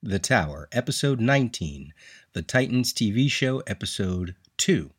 [0.00, 1.92] The Tower, Episode 19,
[2.32, 4.92] The Titans TV Show, Episode 2.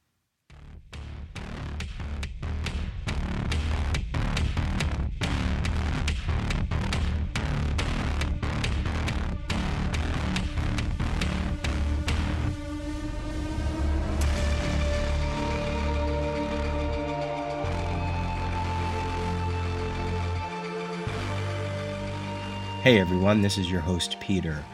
[22.82, 24.66] Hey everyone, this is your host Peter.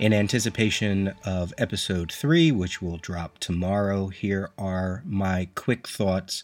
[0.00, 6.42] In anticipation of episode 3, which will drop tomorrow, here are my quick thoughts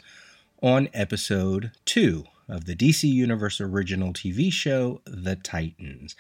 [0.63, 6.15] on episode 2 of the DC Universe original TV show, The Titans.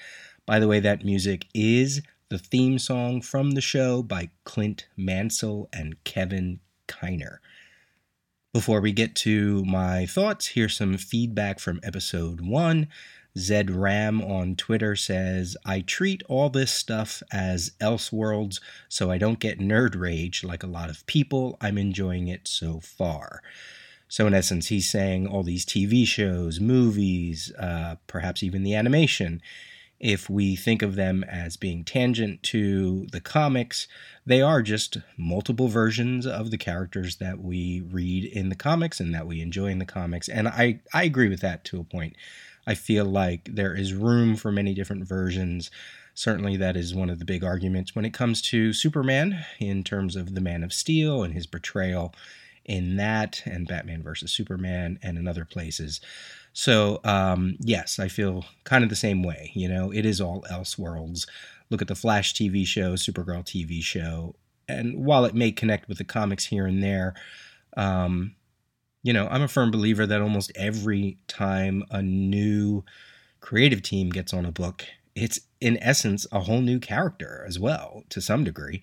[0.45, 5.68] By the way, that music is the theme song from the show by Clint Mansell
[5.73, 7.38] and Kevin Kiner.
[8.52, 12.88] Before we get to my thoughts, here's some feedback from episode 1.
[13.38, 19.38] Zed Ram on Twitter says, I treat all this stuff as Elseworlds so I don't
[19.38, 21.56] get nerd rage like a lot of people.
[21.60, 23.42] I'm enjoying it so far.
[24.09, 29.40] So, in essence, he's saying all these TV shows, movies, uh, perhaps even the animation,
[30.00, 33.87] if we think of them as being tangent to the comics,
[34.24, 39.15] they are just multiple versions of the characters that we read in the comics and
[39.15, 40.28] that we enjoy in the comics.
[40.28, 42.16] And I, I agree with that to a point.
[42.66, 45.70] I feel like there is room for many different versions.
[46.14, 50.16] Certainly, that is one of the big arguments when it comes to Superman in terms
[50.16, 52.14] of the Man of Steel and his portrayal
[52.64, 56.00] in that, and Batman versus Superman, and in other places.
[56.52, 59.50] So, um, yes, I feel kind of the same way.
[59.54, 61.26] You know, it is all Elseworlds.
[61.70, 64.34] Look at the Flash TV show, Supergirl TV show,
[64.69, 67.14] and while it may connect with the comics here and there,
[67.76, 68.34] um,
[69.03, 72.84] you know, I'm a firm believer that almost every time a new
[73.41, 74.84] creative team gets on a book,
[75.15, 78.82] it's in essence a whole new character as well, to some degree.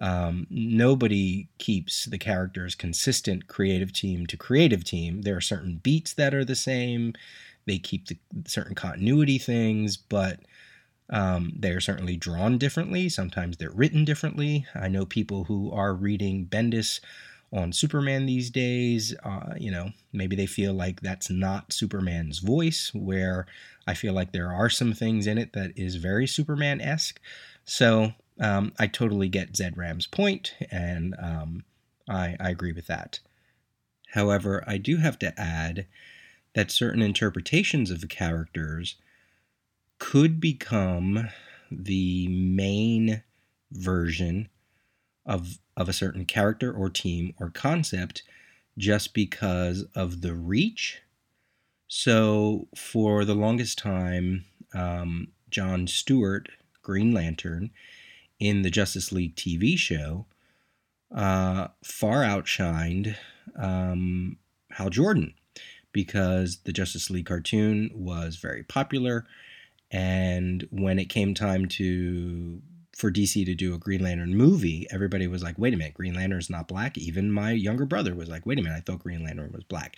[0.00, 5.22] Um, nobody keeps the characters consistent creative team to creative team.
[5.22, 7.14] There are certain beats that are the same.
[7.66, 10.40] They keep the certain continuity things, but
[11.10, 13.08] um, they are certainly drawn differently.
[13.08, 14.66] Sometimes they're written differently.
[14.74, 17.00] I know people who are reading Bendis
[17.52, 19.14] on Superman these days.
[19.24, 23.46] Uh, you know, maybe they feel like that's not Superman's voice, where
[23.86, 27.20] I feel like there are some things in it that is very Superman esque.
[27.64, 31.64] So um, I totally get Zed Ram's point, and um,
[32.08, 33.20] I, I agree with that.
[34.12, 35.86] However, I do have to add
[36.54, 38.96] that certain interpretations of the characters
[39.98, 41.28] could become
[41.70, 43.22] the main
[43.70, 44.48] version
[45.28, 48.24] of of a certain character or team or concept
[48.76, 51.02] just because of the reach.
[51.86, 54.44] So for the longest time,
[54.74, 56.48] um, John Stewart,
[56.82, 57.70] Green Lantern,
[58.40, 60.26] in the Justice League TV show,
[61.14, 63.16] uh, far outshined
[63.56, 64.36] um,
[64.72, 65.34] Hal Jordan
[65.92, 69.26] because the Justice League cartoon was very popular.
[69.90, 72.60] And when it came time to
[72.98, 76.14] for DC to do a Green Lantern movie, everybody was like, wait a minute, Green
[76.14, 76.98] Lantern's not black.
[76.98, 79.96] Even my younger brother was like, wait a minute, I thought Green Lantern was black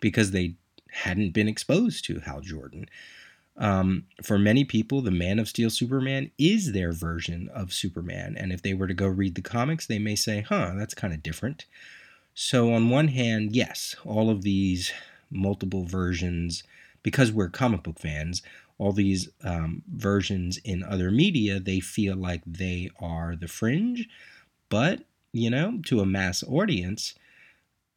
[0.00, 0.56] because they
[0.90, 2.90] hadn't been exposed to Hal Jordan.
[3.56, 8.36] Um, for many people, the Man of Steel Superman is their version of Superman.
[8.38, 11.14] And if they were to go read the comics, they may say, huh, that's kind
[11.14, 11.64] of different.
[12.34, 14.92] So, on one hand, yes, all of these
[15.30, 16.64] multiple versions,
[17.02, 18.42] because we're comic book fans,
[18.82, 24.08] all these um, versions in other media, they feel like they are the fringe.
[24.68, 27.14] But, you know, to a mass audience,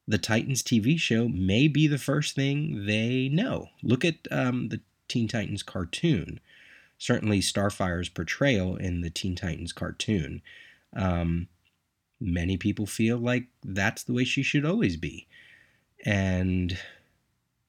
[0.08, 3.70] the Titans TV show may be the first thing they know.
[3.82, 6.40] Look at um, the Teen Titans cartoon.
[7.00, 10.44] Certainly, Starfire's portrayal in the Teen Titans cartoon.
[10.96, 11.48] Um,
[12.22, 15.26] many people feel like that's the way she should always be.
[16.06, 16.78] And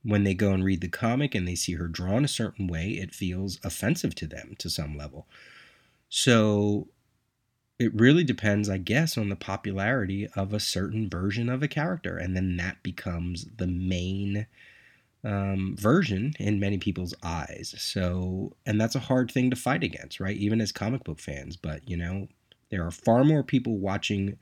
[0.06, 2.90] when they go and read the comic and they see her drawn a certain way,
[2.90, 5.26] it feels offensive to them to some level.
[6.08, 6.88] So
[7.78, 12.16] it really depends, I guess, on the popularity of a certain version of a character.
[12.16, 14.46] And then that becomes the main
[15.24, 17.74] um, version in many people's eyes.
[17.76, 20.36] So, and that's a hard thing to fight against, right?
[20.36, 21.56] Even as comic book fans.
[21.56, 22.28] But, you know,
[22.70, 24.38] there are far more people watching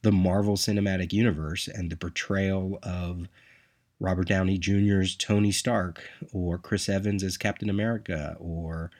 [0.00, 3.28] the Marvel Cinematic Universe and the portrayal of
[4.02, 6.02] Robert Downey Jr.'s Tony Stark,
[6.32, 8.90] or Chris Evans as Captain America, or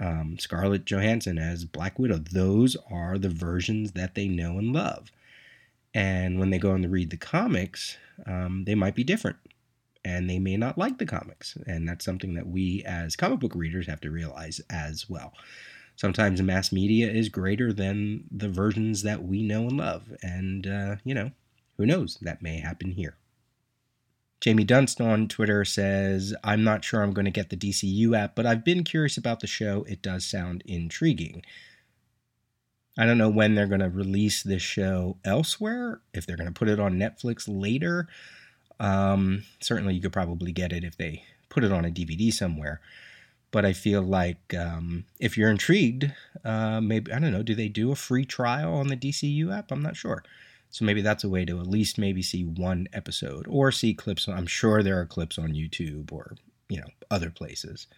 [0.00, 2.16] um, Scarlett Johansson as Black Widow.
[2.16, 5.12] Those are the versions that they know and love.
[5.92, 9.36] And when they go on to read the comics, um, they might be different.
[10.06, 11.58] And they may not like the comics.
[11.66, 15.34] And that's something that we as comic book readers have to realize as well.
[15.96, 20.04] sometimes mass media is greater than the versions that we know and love.
[20.22, 21.30] And, uh, you know,
[21.76, 22.16] who knows?
[22.22, 23.16] That may happen here.
[24.40, 28.34] Jamie Dunst on Twitter says, I'm not sure I'm going to get the DCU app,
[28.34, 29.84] but I've been curious about the show.
[29.86, 31.42] It does sound intriguing.
[32.98, 36.58] I don't know when they're going to release this show elsewhere, if they're going to
[36.58, 38.08] put it on Netflix later.
[38.78, 42.80] Um, certainly, you could probably get it if they put it on a DVD somewhere.
[43.50, 46.12] But I feel like um, if you're intrigued,
[46.44, 49.70] uh, maybe, I don't know, do they do a free trial on the DCU app?
[49.70, 50.22] I'm not sure.
[50.70, 54.28] So maybe that's a way to at least maybe see one episode or see clips.
[54.28, 56.36] I'm sure there are clips on YouTube or,
[56.68, 57.88] you know, other places.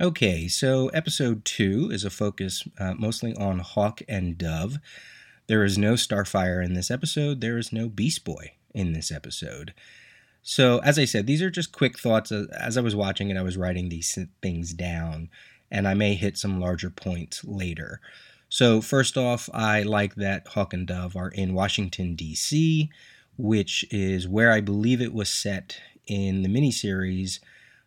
[0.00, 4.78] Okay, so episode two is a focus uh, mostly on Hawk and Dove.
[5.46, 7.42] There is no Starfire in this episode.
[7.42, 9.74] There is no Beast Boy in this episode.
[10.42, 13.42] So, as I said, these are just quick thoughts as I was watching and I
[13.42, 15.28] was writing these things down,
[15.70, 18.00] and I may hit some larger points later.
[18.50, 22.90] So, first off, I like that Hawk and Dove are in Washington, D.C.,
[23.36, 27.38] which is where I believe it was set in the miniseries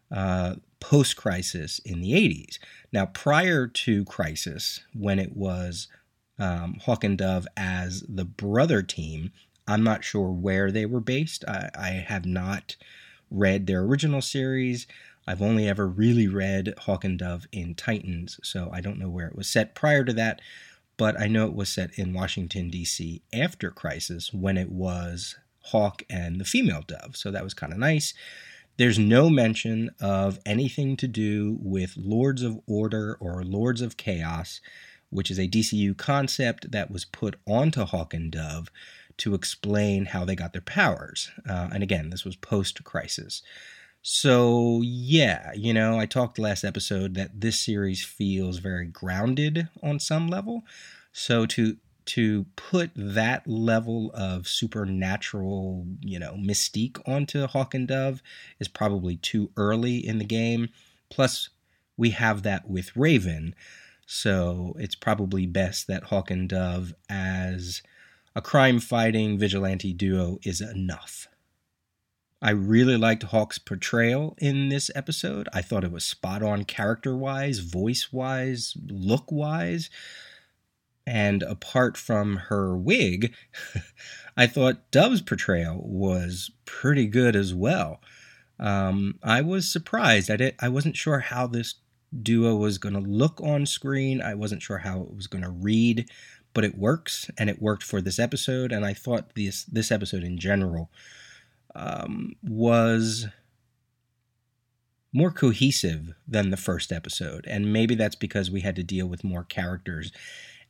[0.09, 2.59] uh, post Crisis in the 80s.
[2.93, 5.89] Now, prior to Crisis, when it was
[6.39, 9.33] um, Hawk and Dove as the brother team,
[9.67, 11.43] I'm not sure where they were based.
[11.45, 12.77] I, I have not
[13.29, 14.87] read their original series.
[15.25, 19.27] I've only ever really read Hawk and Dove in Titans, so I don't know where
[19.27, 20.41] it was set prior to that,
[20.97, 23.21] but I know it was set in Washington, D.C.
[23.33, 27.79] after Crisis when it was Hawk and the female Dove, so that was kind of
[27.79, 28.13] nice.
[28.77, 34.61] There's no mention of anything to do with Lords of Order or Lords of Chaos,
[35.09, 38.69] which is a DCU concept that was put onto Hawk and Dove
[39.17, 41.29] to explain how they got their powers.
[41.47, 43.43] Uh, and again, this was post crisis.
[44.05, 49.99] So, yeah, you know, I talked last episode that this series feels very grounded on
[49.99, 50.63] some level.
[51.13, 58.21] So to to put that level of supernatural, you know, mystique onto Hawk and Dove
[58.59, 60.67] is probably too early in the game.
[61.09, 61.47] Plus,
[61.95, 63.55] we have that with Raven,
[64.05, 67.81] so it's probably best that Hawk and Dove as
[68.35, 71.27] a crime fighting vigilante duo is enough.
[72.43, 75.47] I really liked Hawk's portrayal in this episode.
[75.53, 79.89] I thought it was spot on character wise, voice wise, look wise.
[81.07, 83.33] And apart from her wig,
[84.37, 88.01] I thought Dove's portrayal was pretty good as well.
[88.59, 90.29] Um, I was surprised.
[90.29, 90.55] I did.
[90.59, 91.75] I wasn't sure how this
[92.21, 94.21] duo was going to look on screen.
[94.21, 96.09] I wasn't sure how it was going to read,
[96.53, 98.73] but it works, and it worked for this episode.
[98.73, 100.91] And I thought this this episode in general
[101.75, 103.27] um, was
[105.13, 107.45] more cohesive than the first episode.
[107.47, 110.11] And maybe that's because we had to deal with more characters.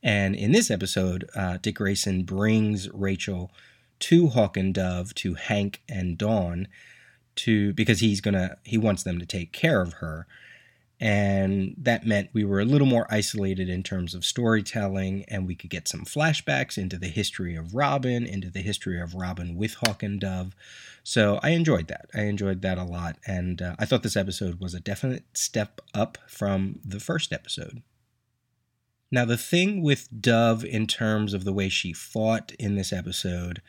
[0.01, 3.51] And in this episode, uh, Dick Grayson brings Rachel
[3.99, 6.67] to Hawk and Dove, to Hank and Dawn,
[7.35, 10.27] to because he's gonna he wants them to take care of her
[10.99, 15.55] and that meant we were a little more isolated in terms of storytelling and we
[15.55, 19.75] could get some flashbacks into the history of robin into the history of robin with
[19.75, 20.55] hawk and dove.
[21.03, 22.09] So i enjoyed that.
[22.13, 23.17] I enjoyed that a lot.
[23.27, 27.81] And uh, i thought this episode was a definite step up from the first episode.
[29.11, 33.61] Now the thing with dove in terms of the way she fought in this episode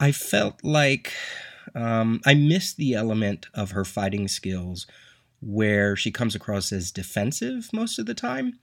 [0.00, 1.12] i felt like
[1.74, 4.86] um, i missed the element of her fighting skills
[5.44, 8.58] where she comes across as defensive most of the time.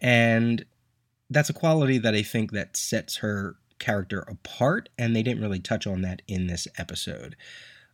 [0.00, 0.64] And
[1.30, 5.60] that's a quality that I think that sets her character apart, and they didn't really
[5.60, 7.36] touch on that in this episode.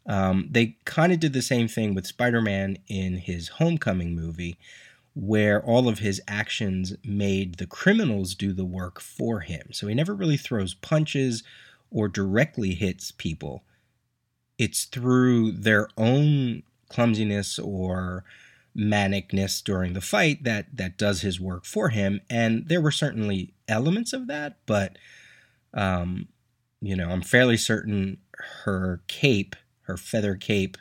[0.06, 4.58] Um, they kind of did the same thing with Spider Man in his Homecoming movie,
[5.14, 9.68] where all of his actions made the criminals do the work for him.
[9.72, 11.42] So he never really throws punches
[11.90, 13.64] or directly hits people.
[14.58, 18.24] It's through their own clumsiness or
[18.76, 22.20] manicness during the fight that that does his work for him.
[22.28, 24.98] And there were certainly elements of that but
[25.72, 26.28] um
[26.82, 28.18] you know i'm fairly certain
[28.64, 30.76] her cape her feather cape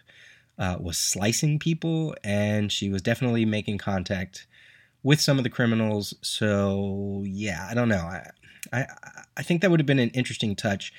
[0.58, 4.46] uh, was slicing people and she was definitely making contact
[5.04, 6.14] with some of the criminals.
[6.22, 7.96] So yeah i don't know.
[7.98, 8.30] I
[8.74, 8.86] i,
[9.38, 10.92] I think that would have been an interesting touch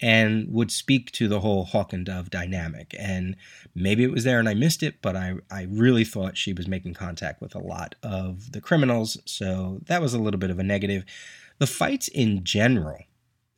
[0.00, 2.94] and would speak to the whole hawk and dove dynamic.
[2.98, 3.36] And
[3.74, 6.68] maybe it was there and I missed it, but I, I really thought she was
[6.68, 9.18] making contact with a lot of the criminals.
[9.24, 11.04] So that was a little bit of a negative.
[11.58, 13.02] The fights in general,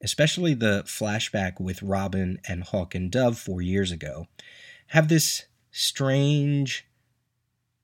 [0.02, 4.26] especially the flashback with Robin and Hawk and Dove four years ago,
[4.88, 6.86] have this strange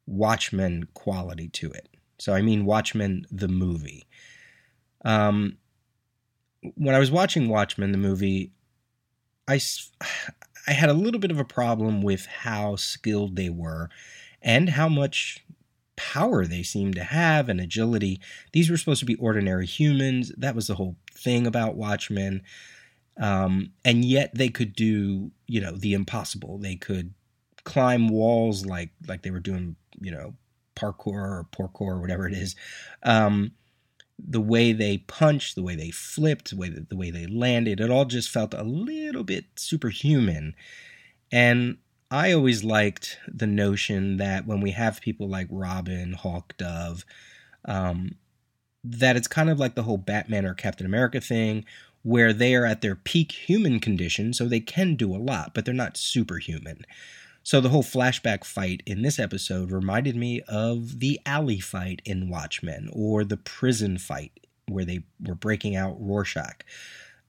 [0.06, 1.88] Watchmen quality to it.
[2.18, 4.06] So I mean Watchmen the movie.
[5.04, 5.58] Um,
[6.74, 8.52] when I was watching Watchmen the movie,
[9.48, 9.60] I
[10.68, 13.88] I had a little bit of a problem with how skilled they were
[14.42, 15.44] and how much
[15.94, 18.20] power they seemed to have and agility.
[18.52, 20.32] These were supposed to be ordinary humans.
[20.36, 22.42] That was the whole thing about Watchmen.
[23.18, 26.58] Um, and yet they could do, you know, the impossible.
[26.58, 27.14] They could
[27.64, 30.34] climb walls like like they were doing, you know,
[30.76, 32.54] parkour or parkour or whatever it is.
[33.02, 33.52] Um,
[34.18, 37.80] the way they punched, the way they flipped, the way that, the way they landed,
[37.80, 40.54] it all just felt a little bit superhuman.
[41.30, 41.78] And
[42.10, 47.04] I always liked the notion that when we have people like Robin, Hawk, Dove,
[47.64, 48.14] um,
[48.84, 51.64] that it's kind of like the whole Batman or Captain America thing,
[52.02, 55.64] where they are at their peak human condition, so they can do a lot, but
[55.64, 56.84] they're not superhuman.
[57.46, 62.28] So the whole flashback fight in this episode reminded me of the alley fight in
[62.28, 64.32] Watchmen or the prison fight
[64.66, 66.64] where they were breaking out Rorschach.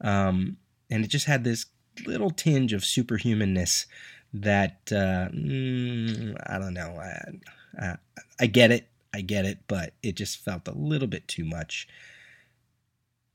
[0.01, 0.57] Um,
[0.89, 1.67] and it just had this
[2.07, 3.85] little tinge of superhumanness
[4.33, 6.99] that uh, mm, I don't know.
[6.99, 7.95] I, I,
[8.39, 11.87] I get it, I get it, but it just felt a little bit too much.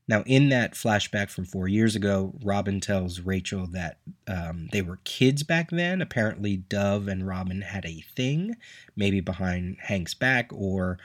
[0.07, 4.99] Now, in that flashback from four years ago, Robin tells Rachel that um, they were
[5.05, 6.01] kids back then.
[6.01, 8.57] Apparently, Dove and Robin had a thing,
[8.97, 10.97] maybe behind Hank's back, or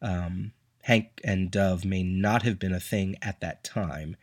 [0.00, 0.52] um,
[0.82, 4.16] Hank and Dove may not have been a thing at that time.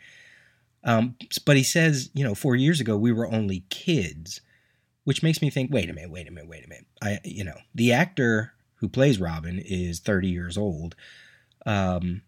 [0.85, 4.39] Um, but he says, you know, four years ago we were only kids,
[5.03, 6.85] which makes me think, wait a minute, wait a minute, wait a minute.
[7.01, 10.95] I, you know, the actor who plays Robin is 30 years old.
[11.65, 12.21] Um,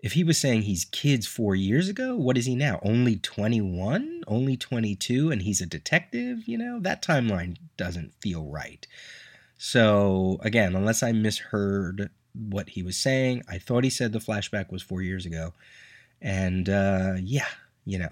[0.00, 2.78] if he was saying he's kids four years ago, what is he now?
[2.82, 4.24] Only 21?
[4.26, 5.30] Only 22?
[5.30, 6.46] And he's a detective?
[6.46, 8.86] You know, that timeline doesn't feel right.
[9.58, 14.70] So, again, unless I misheard what he was saying, I thought he said the flashback
[14.70, 15.54] was four years ago.
[16.20, 17.48] And uh, yeah,
[17.84, 18.10] you know,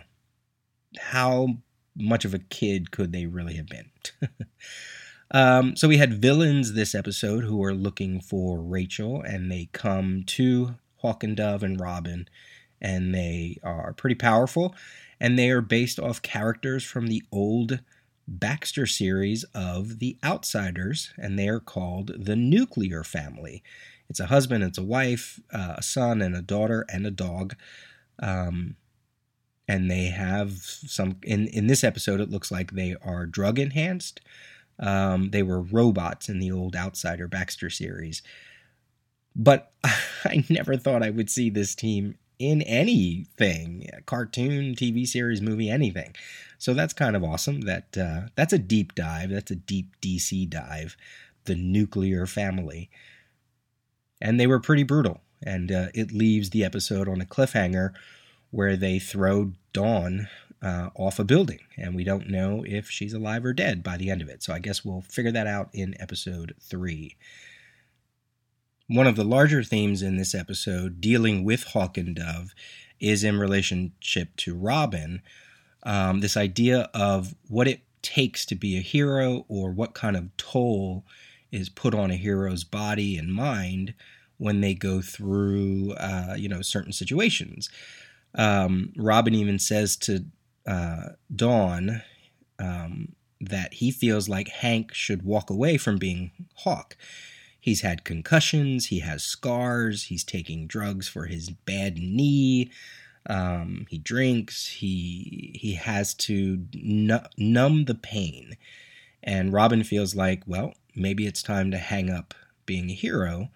[0.98, 1.48] how
[1.96, 3.90] much of a kid could they really have been?
[5.30, 10.22] um, so we had villains this episode who are looking for Rachel, and they come
[10.28, 12.26] to Hawk and Dove and Robin,
[12.80, 14.74] and they are pretty powerful.
[15.20, 17.80] And they are based off characters from the old
[18.26, 23.62] Baxter series of The Outsiders, and they are called the Nuclear Family.
[24.08, 27.54] It's a husband, it's a wife, uh, a son, and a daughter, and a dog.
[28.18, 28.76] Um,
[29.68, 32.20] and they have some in in this episode.
[32.20, 34.20] It looks like they are drug enhanced.
[34.78, 38.22] Um, they were robots in the old Outsider Baxter series.
[39.36, 39.72] But
[40.24, 46.14] I never thought I would see this team in anything cartoon, TV series, movie, anything.
[46.58, 47.62] So that's kind of awesome.
[47.62, 49.30] That uh, That's a deep dive.
[49.30, 50.96] That's a deep DC dive.
[51.44, 52.90] The nuclear family.
[54.20, 55.20] And they were pretty brutal.
[55.42, 57.92] And uh, it leaves the episode on a cliffhanger
[58.50, 60.28] where they throw Dawn
[60.62, 61.60] uh, off a building.
[61.76, 64.42] And we don't know if she's alive or dead by the end of it.
[64.42, 67.16] So I guess we'll figure that out in episode three.
[68.86, 72.54] One of the larger themes in this episode, dealing with Hawk and Dove,
[73.00, 75.22] is in relationship to Robin.
[75.84, 80.36] Um, this idea of what it takes to be a hero or what kind of
[80.36, 81.04] toll
[81.50, 83.94] is put on a hero's body and mind
[84.36, 87.70] when they go through, uh, you know, certain situations.
[88.34, 90.26] Um, Robin even says to
[90.66, 92.02] uh, Dawn
[92.58, 96.96] um, that he feels like Hank should walk away from being Hawk.
[97.64, 102.70] He's had concussions, he has scars, he's taking drugs for his bad knee.
[103.24, 108.58] Um, he drinks, he he has to numb the pain.
[109.22, 112.34] And Robin feels like, well, maybe it's time to hang up
[112.66, 113.48] being a hero.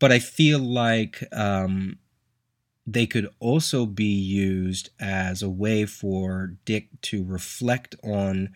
[0.00, 1.98] But I feel like um,
[2.88, 8.52] they could also be used as a way for Dick to reflect on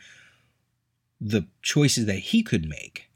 [1.20, 3.09] the choices that he could make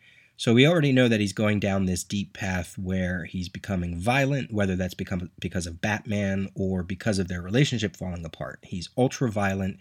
[0.44, 4.52] so we already know that he's going down this deep path where he's becoming violent,
[4.52, 8.58] whether that's become because of Batman or because of their relationship falling apart.
[8.60, 9.78] He's ultra violent.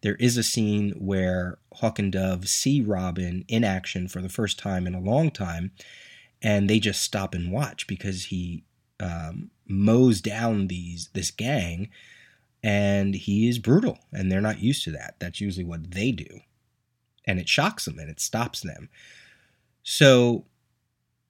[0.00, 4.58] There is a scene where Hawk and Dove see Robin in action for the first
[4.58, 5.70] time in a long time,
[6.42, 8.64] and they just stop and watch because he
[8.98, 11.88] um, mows down these this gang,
[12.64, 15.14] and he is brutal, and they're not used to that.
[15.20, 16.40] That's usually what they do,
[17.24, 18.88] and it shocks them and it stops them.
[19.82, 20.46] So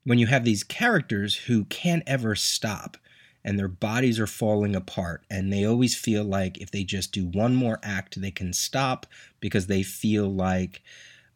[0.05, 2.97] when you have these characters who can't ever stop
[3.45, 7.27] and their bodies are falling apart and they always feel like if they just do
[7.27, 9.07] one more act they can stop
[9.41, 10.83] because they feel like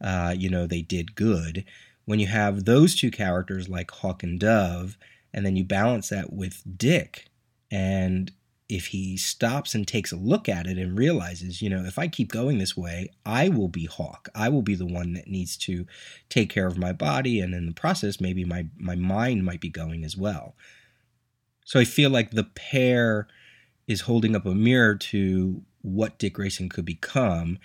[0.00, 1.64] uh, you know they did good
[2.04, 4.96] when you have those two characters like hawk and dove
[5.32, 7.26] And then you balance that with Dick.
[7.70, 8.30] And
[8.68, 12.08] if he stops and takes a look at it and realizes, you know, if I
[12.08, 14.28] keep going this way, I will be Hawk.
[14.34, 15.86] I will be the one that needs to
[16.30, 17.40] take care of my body.
[17.40, 20.54] And in the process, maybe my, my mind might be going as well.
[21.66, 23.26] So I feel like the pair
[23.86, 27.58] is holding up a mirror to what Dick Grayson could become.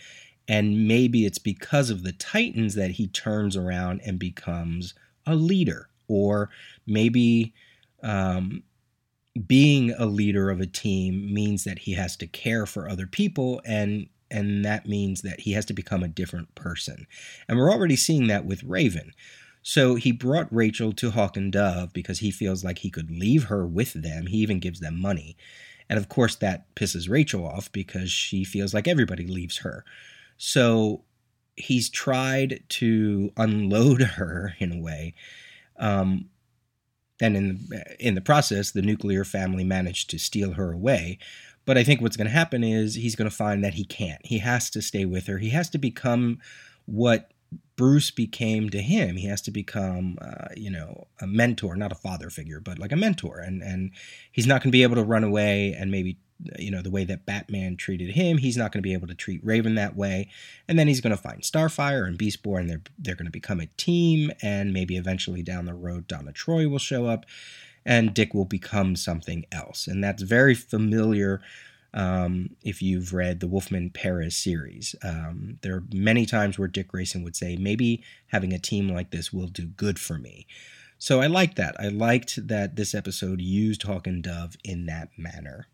[0.49, 5.89] And maybe it's because of the Titans that he turns around and becomes a leader.
[6.09, 6.49] Or
[6.85, 7.53] maybe
[8.03, 8.63] um,
[9.47, 13.61] being a leader of a team means that he has to care for other people
[13.65, 17.07] and and that means that he has to become a different person.
[17.47, 19.11] And we're already seeing that with Raven.
[19.63, 23.45] So he brought Rachel to Hawk and Dove because he feels like he could leave
[23.45, 24.27] her with them.
[24.27, 25.35] He even gives them money.
[25.89, 29.83] And of course, that pisses Rachel off because she feels like everybody leaves her.
[30.37, 31.03] So
[31.55, 35.15] he's tried to unload her in a way.
[35.77, 36.29] Um,
[37.21, 37.67] and in
[37.99, 41.19] in the process, the nuclear family managed to steal her away.
[41.65, 44.25] But I think what's going to happen is he's going to find that he can't.
[44.25, 45.37] He has to stay with her.
[45.37, 46.39] He has to become
[46.85, 47.31] what
[47.75, 49.17] Bruce became to him.
[49.17, 52.91] He has to become, uh, you know, a mentor, not a father figure, but like
[52.91, 53.39] a mentor.
[53.39, 53.91] And and
[54.31, 56.17] he's not going to be able to run away and maybe
[56.57, 59.15] you know the way that Batman treated him, he's not going to be able to
[59.15, 60.29] treat Raven that way.
[60.67, 63.31] And then he's going to find Starfire and Beast Boy, and they're they're going to
[63.31, 64.31] become a team.
[64.41, 67.25] And maybe eventually down the road, Donna Troy will show up,
[67.85, 69.87] and Dick will become something else.
[69.87, 71.41] And that's very familiar.
[71.91, 76.89] Um, if you've read the Wolfman Perez series, um, there are many times where Dick
[76.89, 80.45] Grayson would say, maybe having a team like this will do good for me.
[80.99, 81.75] So I liked that.
[81.79, 85.67] I liked that this episode used Hawk and Dove in that manner.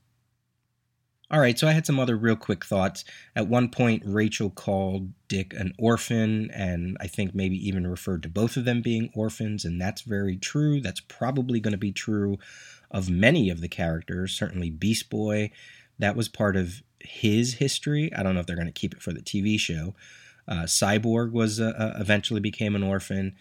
[1.31, 3.03] All right, so I had some other real quick thoughts.
[3.35, 8.29] At one point, Rachel called Dick an orphan, and I think maybe even referred to
[8.29, 10.81] both of them being orphans, and that's very true.
[10.81, 12.37] That's probably going to be true
[12.91, 15.49] of many of the characters, certainly Beast Boy.
[15.97, 18.13] That was part of his history.
[18.13, 19.95] I don't know if they're going to keep it for the TV show.
[20.47, 23.35] Uh, Cyborg was uh, uh, eventually became an orphan.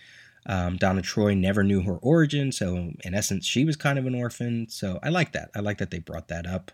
[0.46, 4.14] Um, Donna Troy never knew her origin, so in essence, she was kind of an
[4.14, 4.68] orphan.
[4.70, 5.50] So I like that.
[5.54, 6.70] I like that they brought that up.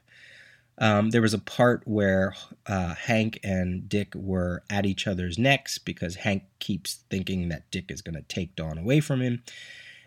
[0.80, 2.34] Um, there was a part where
[2.66, 7.90] uh, Hank and Dick were at each other's necks because Hank keeps thinking that Dick
[7.90, 9.42] is going to take Dawn away from him.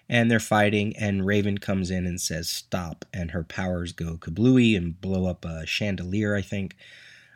[0.09, 3.05] And they're fighting, and Raven comes in and says, Stop.
[3.13, 6.75] And her powers go kablooey and blow up a chandelier, I think.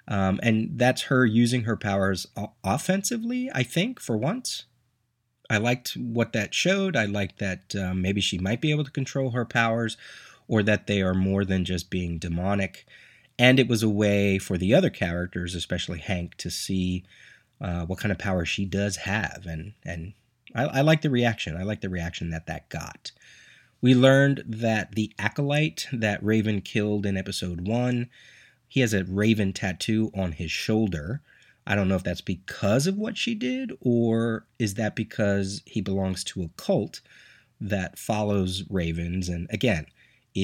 [0.08, 2.28] Um, and that's her using her powers
[2.64, 4.66] offensively, I think, for once.
[5.50, 6.96] I liked what that showed.
[6.96, 9.96] I liked that um, maybe she might be able to control her powers
[10.48, 12.86] or that they are more than just being demonic
[13.40, 17.04] and it was a way for the other characters, especially Hank, to see
[17.62, 20.14] uh, what kind of power she does have, and and
[20.56, 21.58] I, I like the reaction.
[21.58, 23.12] I like the reaction that that got.
[23.82, 28.10] We learned that the acolyte that Raven killed in episode one,
[28.68, 31.22] he has a Raven tattoo on his shoulder.
[31.66, 35.82] I don't know if that's because of what she did, or is that because he
[35.82, 37.02] belongs to a cult
[37.60, 39.30] that follows Ravens.
[39.30, 39.86] And again,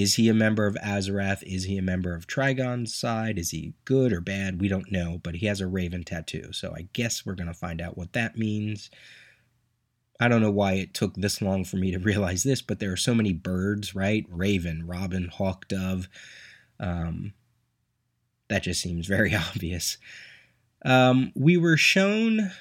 [0.02, 1.44] is he a member of Azarath?
[1.44, 3.38] Is he a member of Trigon's side?
[3.38, 4.60] Is he good or bad?
[4.60, 6.52] We don't know, but he has a raven tattoo.
[6.52, 8.90] So I guess we're going to find out what that means.
[10.20, 12.92] I don't know why it took this long for me to realize this, but there
[12.92, 14.26] are so many birds, right?
[14.30, 16.10] Raven, robin, hawk, dove.
[16.80, 17.34] Um,
[18.50, 20.00] that just seems very obvious.
[20.84, 22.52] Um, we were shown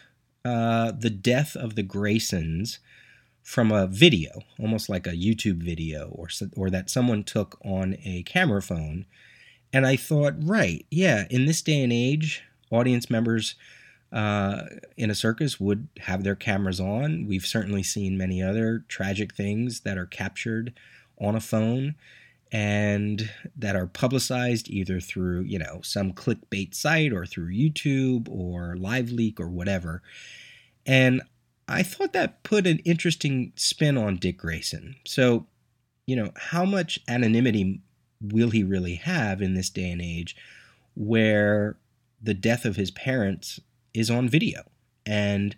[0.45, 2.79] uh, the death of the Graysons
[3.43, 8.23] from a video, almost like a YouTube video, or or that someone took on a
[8.23, 9.07] camera phone.
[9.73, 13.55] And I thought, right, yeah, in this day and age, audience members
[14.13, 14.65] uh,
[14.97, 17.27] in a circus would have their cameras on.
[17.27, 20.75] We've certainly seen many other tragic things that are captured
[21.19, 21.95] on a phone
[22.53, 28.77] and that are publicized either through, you know, some clickbait site or through YouTube or
[28.79, 30.03] LiveLeak or whatever.
[30.85, 31.23] And
[31.73, 34.97] I thought that put an interesting spin on Dick Grayson.
[35.07, 35.47] So,
[36.07, 37.81] you know, how much anonymity
[38.21, 40.37] will he really have in this day and age
[40.95, 41.79] where
[42.23, 43.59] the death of his parents
[43.95, 44.63] is on video?
[45.07, 45.57] And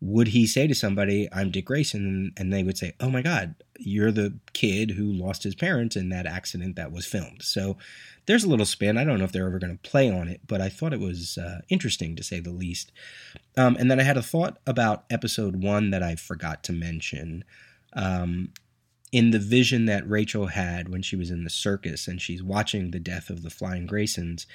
[0.00, 3.54] would he say to somebody, I'm Dick Grayson, and they would say, Oh my God,
[3.78, 7.42] you're the kid who lost his parents in that accident that was filmed?
[7.42, 7.76] So
[8.26, 8.96] there's a little spin.
[8.96, 11.00] I don't know if they're ever going to play on it, but I thought it
[11.00, 12.92] was uh, interesting to say the least.
[13.56, 17.44] Um, and then I had a thought about episode one that I forgot to mention.
[17.92, 18.52] Um,
[19.12, 22.90] in the vision that Rachel had when she was in the circus and she's watching
[22.90, 24.46] the death of the Flying Graysons.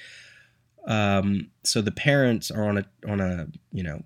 [0.88, 4.04] Um, so the parents are on a on a you know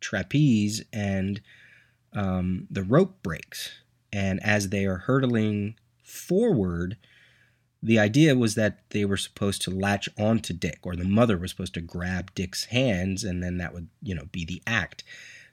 [0.00, 1.40] trapeze and
[2.12, 3.70] um, the rope breaks
[4.12, 6.96] And as they are hurtling forward,
[7.82, 11.52] the idea was that they were supposed to latch onto Dick, or the mother was
[11.52, 15.04] supposed to grab Dick's hands, and then that would, you know, be the act.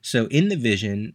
[0.01, 1.13] So in the vision,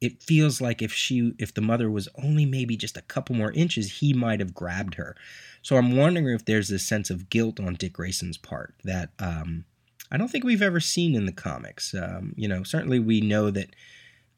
[0.00, 3.52] it feels like if she if the mother was only maybe just a couple more
[3.52, 5.14] inches he might have grabbed her
[5.62, 9.64] so i'm wondering if there's this sense of guilt on dick grayson's part that um,
[10.10, 13.50] i don't think we've ever seen in the comics um, you know certainly we know
[13.50, 13.74] that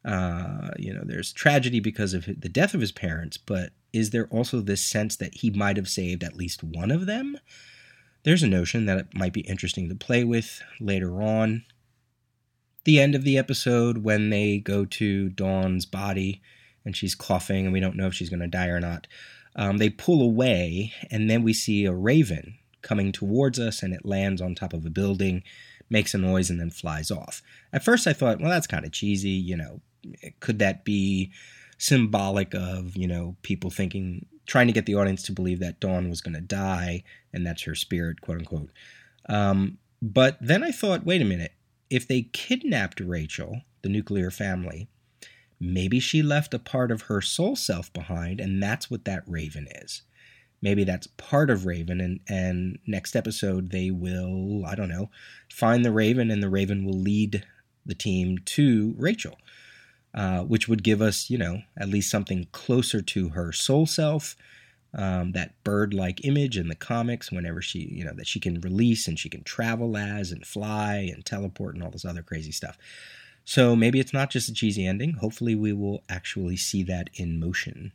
[0.05, 4.27] uh, you know there's tragedy because of the death of his parents but is there
[4.27, 7.37] also this sense that he might have saved at least one of them
[8.23, 11.63] there's a notion that it might be interesting to play with later on
[12.85, 16.41] the end of the episode when they go to Dawn's body
[16.85, 19.07] and she's coughing and we don't know if she's going to die or not.
[19.55, 24.05] Um, they pull away and then we see a raven coming towards us and it
[24.05, 25.43] lands on top of a building,
[25.89, 27.41] makes a noise, and then flies off.
[27.71, 29.29] At first, I thought, well, that's kind of cheesy.
[29.29, 29.81] You know,
[30.39, 31.31] could that be
[31.77, 36.09] symbolic of, you know, people thinking, trying to get the audience to believe that Dawn
[36.09, 38.69] was going to die and that's her spirit, quote unquote.
[39.27, 41.53] Um, but then I thought, wait a minute
[41.93, 44.87] if they kidnapped Rachel, the nuclear family,
[45.59, 49.67] maybe she left a part of her soul self behind, and that's what that raven
[49.69, 50.01] is.
[50.63, 55.09] Maybe that's part of Raven, and, and next episode they will, I don't know,
[55.51, 57.45] find the Raven, and the Raven will lead
[57.85, 59.37] the team to Rachel,
[60.15, 64.37] uh, which would give us, you know, at least something closer to her soul self,
[64.93, 69.05] um, that bird-like image in the comics whenever she you know that she can release
[69.07, 72.77] and she can travel as and fly and teleport and all this other crazy stuff.
[73.43, 75.15] So maybe it's not just a cheesy ending.
[75.15, 77.91] Hopefully we will actually see that in motion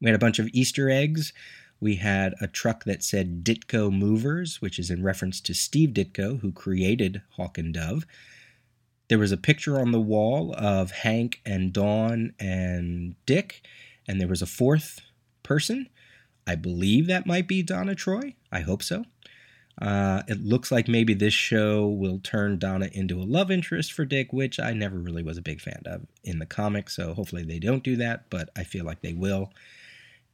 [0.00, 1.32] we had a bunch of easter eggs
[1.78, 6.40] we had a truck that said ditko movers which is in reference to steve ditko
[6.40, 8.06] who created hawk and dove
[9.08, 13.62] there was a picture on the wall of hank and dawn and dick
[14.08, 15.00] and there was a fourth
[15.42, 15.88] person.
[16.46, 18.34] I believe that might be Donna Troy.
[18.52, 19.04] I hope so.
[19.80, 24.04] Uh, it looks like maybe this show will turn Donna into a love interest for
[24.04, 26.96] Dick, which I never really was a big fan of in the comics.
[26.96, 29.52] So hopefully they don't do that, but I feel like they will.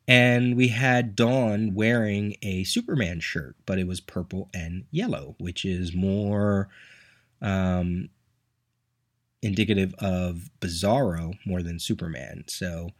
[0.08, 5.64] And we had Dawn wearing a Superman shirt, but it was purple and yellow, which
[5.64, 6.68] is more
[7.40, 8.08] um,
[9.42, 12.44] indicative of Bizarro more than Superman.
[12.48, 12.90] So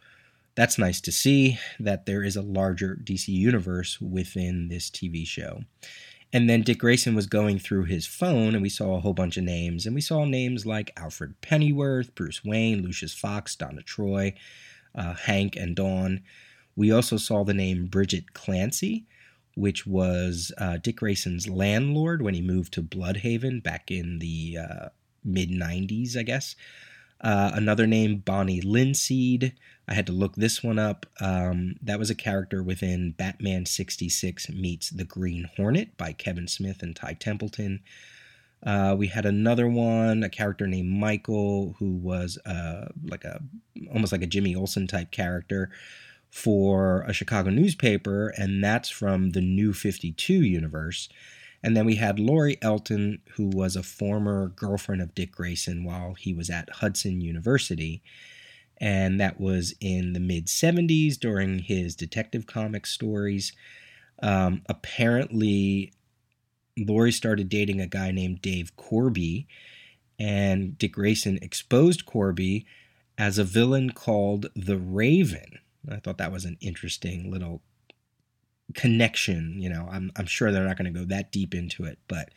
[0.55, 5.63] that's nice to see that there is a larger DC universe within this TV show.
[6.33, 9.37] And then Dick Grayson was going through his phone, and we saw a whole bunch
[9.37, 9.85] of names.
[9.85, 14.35] And we saw names like Alfred Pennyworth, Bruce Wayne, Lucius Fox, Donna Troy,
[14.95, 16.23] uh, Hank, and Dawn.
[16.77, 19.05] We also saw the name Bridget Clancy,
[19.55, 24.89] which was uh, Dick Grayson's landlord when he moved to Blüdhaven back in the uh,
[25.25, 26.57] mid 90s, I guess.
[27.21, 29.53] Uh, another name, Bonnie Linseed.
[29.87, 31.07] I had to look this one up.
[31.21, 36.83] Um, that was a character within Batman 66 Meets the Green Hornet by Kevin Smith
[36.83, 37.81] and Ty Templeton.
[38.65, 43.41] Uh, we had another one, a character named Michael, who was uh, like a
[43.93, 45.71] almost like a Jimmy Olsen type character
[46.33, 51.11] for a Chicago newspaper, and that's from the New 52 universe.
[51.63, 56.15] And then we had Lori Elton, who was a former girlfriend of Dick Grayson while
[56.15, 58.03] he was at Hudson University.
[58.79, 63.53] And that was in the mid 70s during his Detective Comics stories.
[64.23, 65.93] Um, apparently,
[66.79, 69.47] Lori started dating a guy named Dave Corby,
[70.19, 72.65] and Dick Grayson exposed Corby
[73.19, 75.59] as a villain called the Raven.
[75.91, 77.63] I thought that was an interesting little
[78.75, 79.57] connection.
[79.61, 82.31] You know, I'm I'm sure they're not going to go that deep into it, but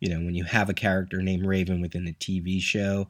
[0.00, 3.08] you know, when you have a character named Raven within a TV show,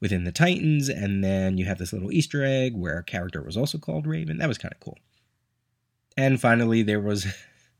[0.00, 3.56] within the Titans, and then you have this little Easter egg where a character was
[3.56, 4.98] also called Raven, that was kind of cool.
[6.16, 7.26] And finally, there was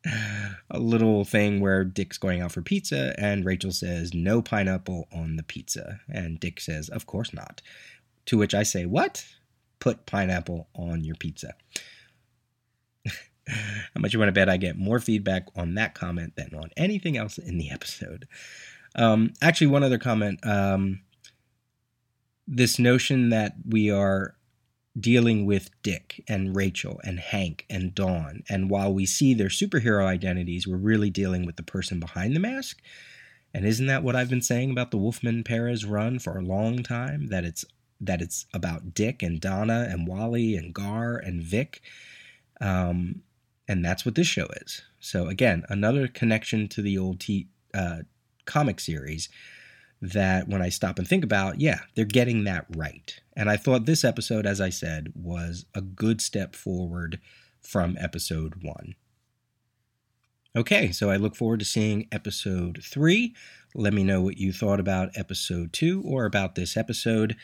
[0.70, 5.36] a little thing where Dick's going out for pizza, and Rachel says, No pineapple on
[5.36, 6.00] the pizza.
[6.08, 7.62] And Dick says, Of course not.
[8.26, 9.24] To which I say, What?
[9.82, 11.54] Put pineapple on your pizza.
[13.48, 16.70] How much you want to bet I get more feedback on that comment than on
[16.76, 18.28] anything else in the episode?
[18.94, 20.38] Um, actually, one other comment.
[20.46, 21.00] Um,
[22.46, 24.36] this notion that we are
[25.00, 30.06] dealing with Dick and Rachel and Hank and Dawn, and while we see their superhero
[30.06, 32.80] identities, we're really dealing with the person behind the mask.
[33.52, 36.84] And isn't that what I've been saying about the Wolfman Perez run for a long
[36.84, 37.30] time?
[37.30, 37.64] That it's
[38.02, 41.80] that it's about Dick and Donna and Wally and Gar and Vic.
[42.60, 43.22] Um,
[43.66, 44.82] and that's what this show is.
[45.00, 48.00] So again, another connection to the old t- uh,
[48.44, 49.28] comic series.
[50.02, 53.18] that when I stop and think about, yeah, they're getting that right.
[53.36, 57.20] And I thought this episode, as I said, was a good step forward
[57.60, 58.96] from episode one.
[60.54, 63.34] Okay, so I look forward to seeing episode three.
[63.74, 67.36] Let me know what you thought about episode two or about this episode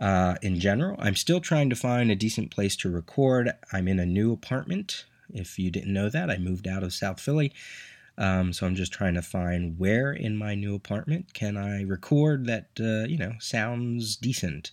[0.00, 0.96] uh, in general.
[0.98, 3.52] I'm still trying to find a decent place to record.
[3.72, 5.04] I'm in a new apartment.
[5.32, 7.52] If you didn't know that, I moved out of South Philly.
[8.18, 12.46] Um, so I'm just trying to find where in my new apartment can I record
[12.46, 14.72] that, uh, you know, sounds decent.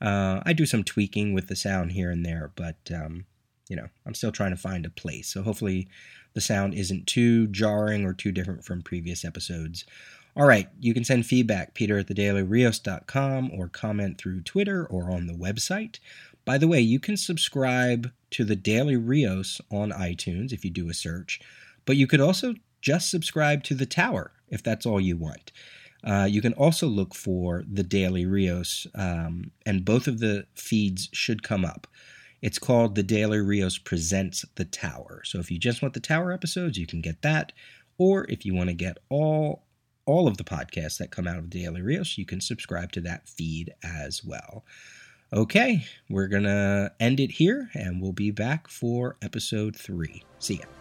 [0.00, 3.24] Uh, I do some tweaking with the sound here and there, but, um,
[3.68, 5.32] you know, I'm still trying to find a place.
[5.32, 5.88] So hopefully
[6.34, 9.84] the sound isn't too jarring or too different from previous episodes.
[10.36, 15.26] All right, you can send feedback, peter at thedailyrios.com, or comment through Twitter or on
[15.26, 15.98] the website.
[16.44, 20.90] By the way, you can subscribe to the Daily Rios on iTunes if you do
[20.90, 21.40] a search,
[21.86, 25.52] but you could also just subscribe to the Tower if that's all you want.
[26.04, 31.08] Uh, you can also look for the Daily Rios, um, and both of the feeds
[31.12, 31.86] should come up.
[32.42, 35.22] It's called The Daily Rios Presents The Tower.
[35.24, 37.52] So if you just want the Tower episodes, you can get that.
[37.98, 39.65] Or if you want to get all
[40.06, 43.28] all of the podcasts that come out of Daily Rios, you can subscribe to that
[43.28, 44.64] feed as well.
[45.32, 50.22] Okay, we're going to end it here and we'll be back for episode three.
[50.38, 50.75] See ya.